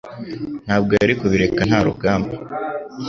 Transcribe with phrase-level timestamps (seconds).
[0.65, 2.33] Ntabwo yari kubireka nta rugamba.